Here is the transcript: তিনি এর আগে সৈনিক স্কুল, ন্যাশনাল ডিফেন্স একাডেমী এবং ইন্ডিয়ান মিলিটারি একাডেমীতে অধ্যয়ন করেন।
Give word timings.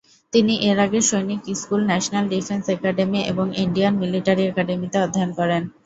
তিনি 0.33 0.53
এর 0.69 0.77
আগে 0.85 0.99
সৈনিক 1.09 1.41
স্কুল, 1.53 1.81
ন্যাশনাল 1.87 2.25
ডিফেন্স 2.33 2.65
একাডেমী 2.69 3.19
এবং 3.31 3.45
ইন্ডিয়ান 3.63 3.93
মিলিটারি 4.01 4.43
একাডেমীতে 4.45 4.97
অধ্যয়ন 4.99 5.31
করেন। 5.39 5.63